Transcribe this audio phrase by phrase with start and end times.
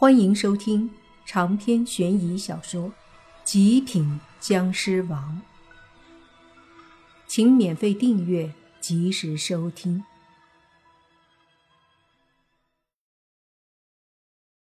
[0.00, 0.88] 欢迎收听
[1.26, 2.90] 长篇悬疑小说
[3.42, 5.42] 《极品僵尸王》，
[7.26, 10.04] 请免费订阅，及时收听。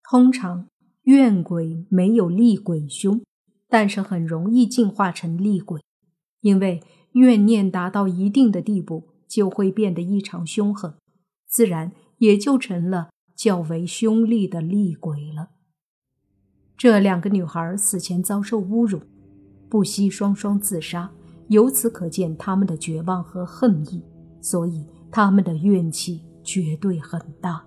[0.04, 0.68] 通常
[1.02, 3.20] 怨鬼没有厉鬼凶，
[3.68, 5.82] 但是很容易进化成厉鬼，
[6.42, 6.80] 因为
[7.14, 10.94] 怨念达到一定的地步，就会变得异常凶狠，
[11.48, 13.10] 自然也就成了。
[13.38, 15.50] 较为凶厉的厉鬼了。
[16.76, 19.00] 这两个女孩死前遭受侮辱，
[19.68, 21.08] 不惜双双自杀，
[21.46, 24.02] 由此可见他们的绝望和恨意，
[24.40, 27.64] 所以他们的怨气绝对很大。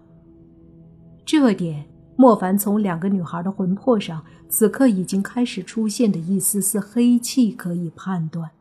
[1.26, 8.52] 这点，莫凡从两个女孩的魂魄上此刻已经开始出现的一丝丝黑气可以判断。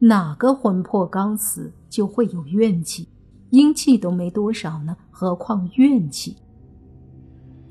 [0.00, 3.08] 哪个魂魄刚死就会有怨气？
[3.56, 6.36] 阴气都没多少呢，何况怨气？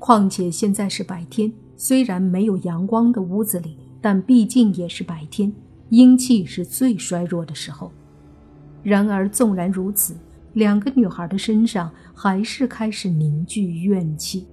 [0.00, 5.52] 况且现在是白天，虽然没有阳光的屋子里，但毕竟也是白天，
[5.90, 7.92] 阴气是最衰弱的时候。
[8.82, 10.16] 然而，纵然如此，
[10.54, 14.48] 两个女孩的身上还是开始凝聚怨气。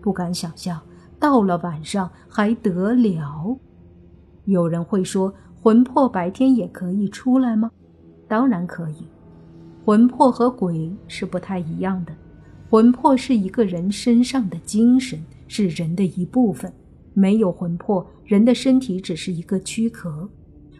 [0.00, 0.80] 不敢想象，
[1.18, 3.58] 到了晚上还得了？
[4.44, 7.68] 有人会说，魂魄白天也可以出来吗？
[8.28, 9.08] 当然可以。
[9.84, 12.14] 魂魄和鬼是不太一样的，
[12.70, 16.72] 魂魄是一个人身上的精神，是人的一部分。
[17.14, 20.28] 没有魂魄，人的身体只是一个躯壳，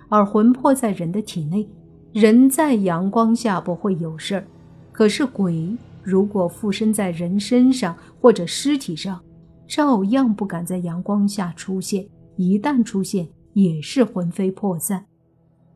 [0.08, 1.68] 而魂魄在人的体内，
[2.12, 4.46] 人在阳光下不会有事儿。
[4.92, 9.20] 可是鬼如果附身在人身上或者尸体上，
[9.66, 12.06] 照样不敢在阳光下出现，
[12.36, 15.04] 一旦出现也是魂飞魄散。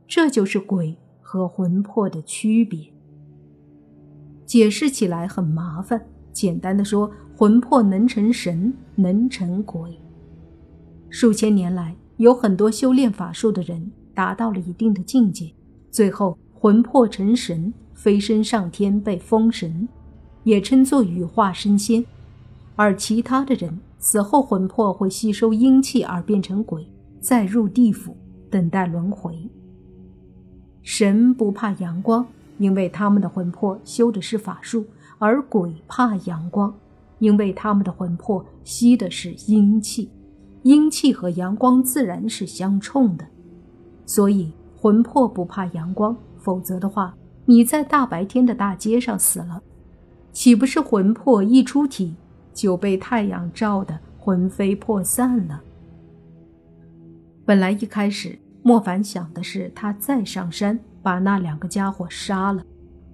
[0.07, 2.96] 这就是鬼和魂魄的区别。
[4.47, 9.99] 解释起来很麻烦，简单的说，魂魄能成神，能成鬼。
[11.11, 15.53] 数千年来，有很多修炼法术的人达到了一定的境界，
[15.91, 19.89] 最后魂魄成神，飞升上天，被封神，
[20.45, 22.05] 也称作羽化升仙。
[22.77, 26.87] 而其他的人死后，魂魄会吸收阴气而变成鬼，
[27.21, 28.17] 再入地府
[28.49, 29.51] 等待轮回。
[30.83, 32.25] 神不怕阳光。
[32.59, 34.87] 因为他们的魂魄修的是法术，
[35.19, 36.75] 而鬼怕阳光，
[37.19, 40.11] 因为他们的魂魄吸的是阴气，
[40.63, 43.27] 阴气和阳光自然是相冲的，
[44.07, 46.17] 所以魂魄不怕阳光。
[46.39, 49.61] 否则的话，你在大白天的大街上死了，
[50.33, 52.15] 岂不是魂魄一出体
[52.55, 55.61] 就被太阳照得魂飞魄散了？
[57.45, 60.79] 本来一开始莫凡想的是他再上山。
[61.07, 62.65] 把那两个家伙杀了，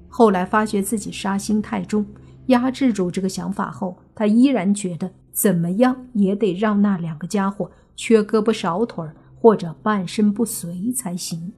[0.09, 2.07] 后来发觉自己杀心太重，
[2.47, 9.07] 压制住这个想法后，他依然觉得怎么样也得让那两个家伙缺胳膊少腿
[9.39, 11.53] 或者半身不遂才行。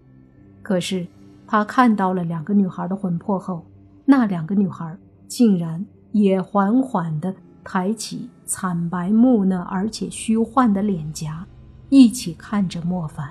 [0.61, 1.07] 可是
[1.47, 3.65] 他看到了两个女孩的魂魄后，
[4.05, 11.47] 那两个女孩竟然也缓缓地抬起惨白木讷而且虚幻的脸颊，
[11.91, 13.31] 一起看着莫凡。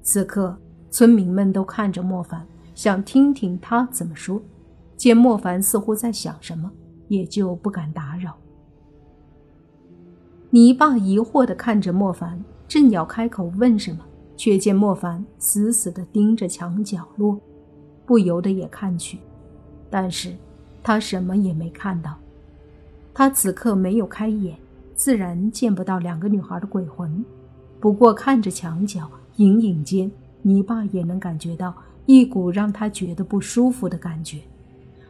[0.00, 0.56] 此刻。
[0.96, 4.40] 村民们都看着莫凡，想听听他怎么说。
[4.96, 6.72] 见莫凡似乎在想什么，
[7.08, 8.34] 也就不敢打扰。
[10.48, 13.98] 泥巴疑惑地看着莫凡，正要开口问什么，
[14.38, 17.38] 却见莫凡死死地盯着墙角落，
[18.06, 19.18] 不由得也看去，
[19.90, 20.34] 但是
[20.82, 22.16] 他什么也没看到。
[23.12, 24.56] 他此刻没有开眼，
[24.94, 27.22] 自然见不到两个女孩的鬼魂。
[27.78, 30.10] 不过看着墙角，隐隐间。
[30.48, 31.74] 你爸也能感觉到
[32.04, 34.42] 一股让他觉得不舒服的感觉，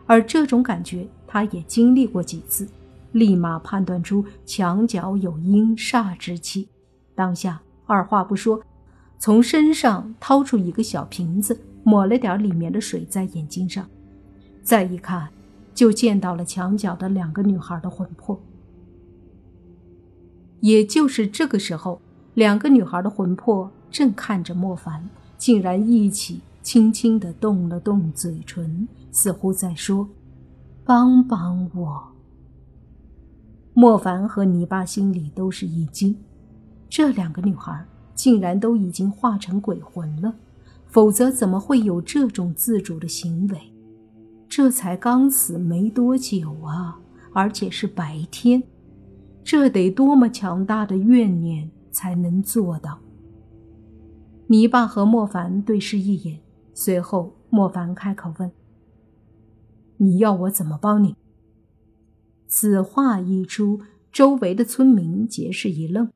[0.06, 2.66] 而这种感觉他也经历过几次，
[3.12, 6.66] 立马判断出墙角有阴煞之气。
[7.14, 8.62] 当下二话不说，
[9.18, 13.86] 从身上掏出一个小瓶子，抹了点里面的水在眼睛上，
[14.62, 15.28] 再一看，
[15.74, 18.40] 就见到了墙角的两个女孩的魂魄。
[20.60, 22.00] 也就是这个时候，
[22.32, 25.06] 两个女孩的魂魄正看着莫凡。
[25.38, 30.08] 竟然一起轻轻地动了动嘴唇，似乎在说
[30.84, 32.08] ：“帮帮我。”
[33.74, 36.16] 莫凡和泥巴心里都是一惊，
[36.88, 37.84] 这两个女孩
[38.14, 40.34] 竟然都已经化成鬼魂了，
[40.86, 43.60] 否则怎么会有这种自主的行为？
[44.48, 46.98] 这才刚死没多久啊，
[47.32, 48.62] 而且是白天，
[49.44, 52.98] 这得多么强大的怨念才能做到？
[54.48, 56.40] 泥巴和莫凡对视一眼，
[56.72, 58.52] 随后莫凡开口问
[59.98, 61.16] ：“你要我怎么帮你？”
[62.46, 63.80] 此话一出，
[64.12, 66.12] 周围的村民皆是一愣，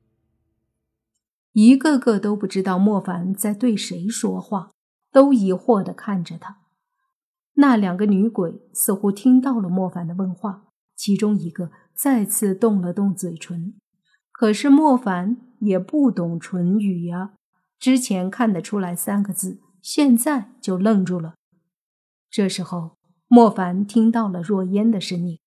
[1.52, 4.70] 一个个都不知道莫凡在对谁说话，
[5.10, 6.58] 都疑惑地看着他。
[7.54, 13.74] 那两个女鬼似乎听到了莫凡的问话，其中一个再次动了动嘴唇，
[14.30, 17.32] 可是莫凡也不懂唇语呀，
[17.80, 21.34] 之前看得出来三个字，现在就愣住了。
[22.28, 25.40] 这时候，莫凡听到了若烟的声音。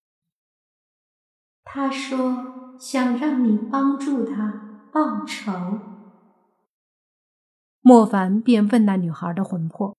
[1.64, 5.80] 他说：“想让你帮助他报仇。”
[7.82, 9.96] 莫凡便问那女孩的魂魄：“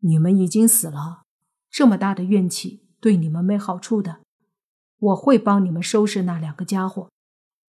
[0.00, 1.22] 你们已经死了，
[1.70, 4.20] 这么大的怨气对你们没好处的。
[4.98, 7.08] 我会帮你们收拾那两个家伙，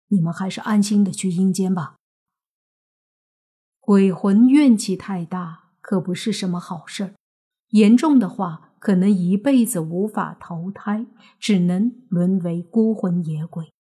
[0.07, 1.98] 你们还是安心的去阴间吧。
[3.89, 7.15] 鬼魂怨气太大，可不是什么好事儿，
[7.71, 11.07] 严重的话。”可能一辈子无法投胎，
[11.41, 13.73] 只能沦为孤魂野鬼。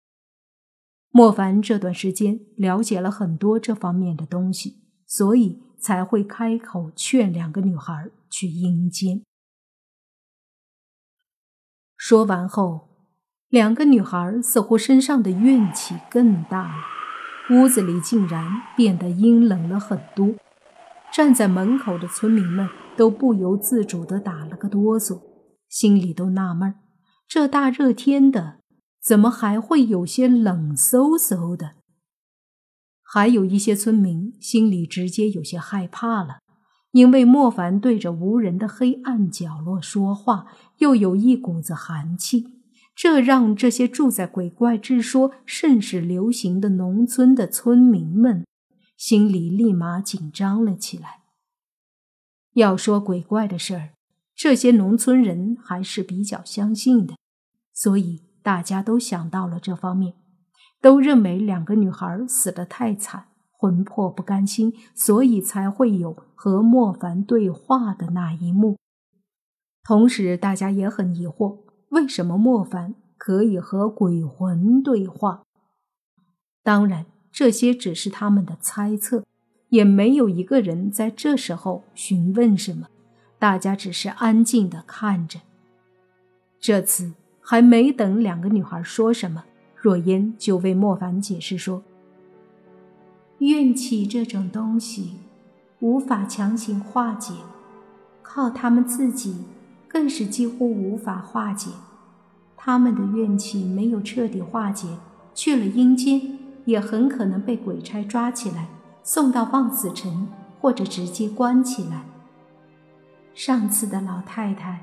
[1.11, 9.23] 莫凡这段时间了解了很多这方面的东西，所以才会开口劝两个女孩去阴间。
[11.97, 12.89] 说完后，
[13.49, 16.83] 两个女孩似乎身上的怨气更大了，
[17.50, 20.35] 屋子里竟然变得阴冷了很多。
[21.12, 22.69] 站在门口的村民们。
[22.99, 25.23] 都不由自主地打了个哆嗦，
[25.69, 26.75] 心里都纳闷
[27.29, 28.59] 这大热天的，
[29.00, 31.75] 怎么还会有些冷飕飕的？
[33.05, 36.39] 还有一些村民心里直接有些害怕了，
[36.91, 40.47] 因为莫凡对着无人的黑暗角落说话，
[40.79, 42.58] 又有一股子寒气，
[43.00, 48.45] 这让这些住在鬼怪之说甚是流行的农村的村民们
[48.97, 51.21] 心里立马紧张了起来。
[52.55, 53.91] 要说鬼怪的事儿，
[54.35, 57.15] 这些农村人还是比较相信的，
[57.73, 60.15] 所以大家都想到了这方面，
[60.81, 68.77] 都认为两个女孩死得太惨，魂魄不甘心，所以才会有和莫凡对话的那一幕。
[69.85, 75.43] 同时，大家也很疑惑，为什么莫凡可以和鬼魂对话？
[76.62, 79.25] 当然，这些只是他们的猜测。
[79.70, 82.88] 也没有一个人在这时候询问什么，
[83.38, 85.40] 大家只是安静的看着。
[86.58, 87.12] 这次
[87.43, 89.44] 还没等两个女孩说什么，
[89.76, 91.82] 若烟就为莫凡解释说
[93.40, 95.19] ：“怨气这种东西，
[95.81, 97.35] 无法强行化解，
[98.23, 99.44] 靠他们自己
[99.88, 101.70] 更是几乎无法化解。
[102.56, 104.87] 他们的怨气没有彻底化解，
[105.35, 108.69] 去了阴间，也很可能被鬼差抓起来。”
[109.05, 110.29] 送到望死城，
[110.61, 112.02] 或者直接关起来。
[113.32, 114.81] 上次的老太太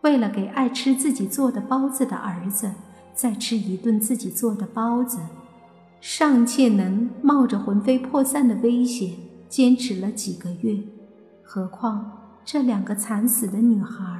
[0.00, 2.72] 为了给爱吃自己做的包子的儿子
[3.14, 5.20] 再吃一顿自己做的包子，
[6.00, 9.12] 尚且能冒着魂飞魄散的危险
[9.48, 10.82] 坚持了几个月，
[11.44, 12.10] 何况
[12.44, 14.17] 这两个惨死的女孩？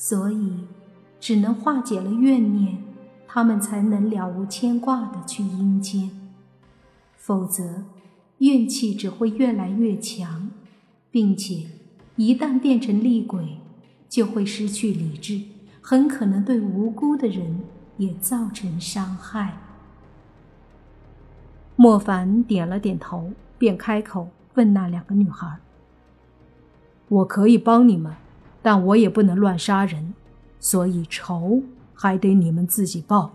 [0.00, 0.60] 所以，
[1.18, 2.78] 只能化解了怨念，
[3.26, 6.12] 他们才能了无牵挂的去阴间，
[7.16, 7.82] 否则。
[8.38, 10.52] 怨气只会越来越强，
[11.10, 11.66] 并且
[12.14, 13.58] 一旦变成厉鬼，
[14.08, 15.42] 就会失去理智，
[15.80, 17.64] 很可能对无辜的人
[17.96, 19.58] 也造成伤害。
[21.74, 25.58] 莫凡点了点头，便开口问那两个女孩
[27.10, 28.14] ：“我可以帮你们，
[28.62, 30.14] 但我也不能乱杀人，
[30.60, 31.62] 所以仇
[31.94, 33.32] 还得你们自己报。”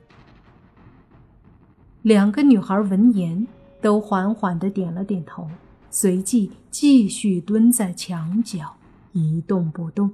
[2.04, 3.48] 两个女孩闻言。
[3.84, 5.46] 都缓缓的点了点头，
[5.90, 8.78] 随即继续蹲在墙角
[9.12, 10.10] 一动不动。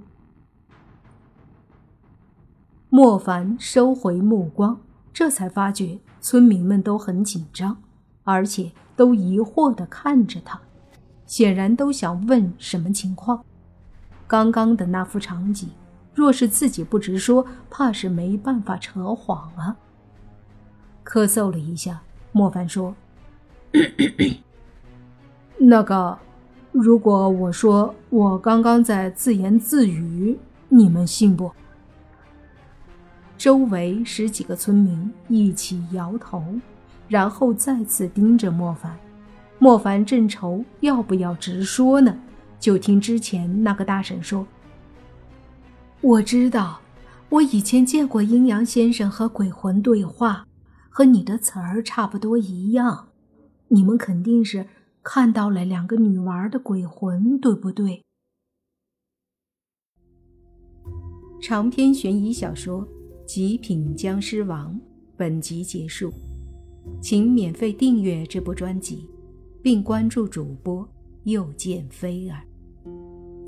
[2.90, 4.82] 莫凡收回目光，
[5.14, 7.78] 这才发觉村民们都很紧张，
[8.24, 10.60] 而且都疑惑的看着他，
[11.28, 13.46] 显然都想问什么情况。
[14.30, 15.68] 刚刚的那幅场景，
[16.14, 19.76] 若是自己不直说，怕是没办法扯谎啊。
[21.04, 22.00] 咳嗽了一下，
[22.32, 22.94] 莫凡说。
[25.58, 26.16] 那个，
[26.72, 31.52] 如果我说我刚刚在自言自语，你们信不？
[33.36, 36.44] 周围十几个村民一起摇头，
[37.08, 38.96] 然后再次盯着莫凡。
[39.58, 42.16] 莫凡正愁要不要直说呢，
[42.60, 44.46] 就听之前那个大婶说
[46.02, 46.82] ：“我知道，
[47.30, 50.46] 我以前见过阴阳先生和鬼魂对话，
[50.90, 53.08] 和你的词儿差不多一样。”
[53.72, 54.66] 你们肯定是
[55.04, 58.04] 看到了两个女娃的鬼魂，对不对？
[61.40, 62.82] 长篇悬疑小说
[63.26, 64.78] 《极品僵尸王
[65.16, 66.12] 本集结束，
[67.00, 69.08] 请免费订阅这部专辑，
[69.62, 70.90] 并关注主播
[71.26, 72.42] 又见菲儿，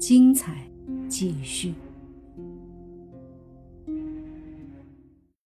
[0.01, 0.67] 精彩
[1.07, 1.75] 继续。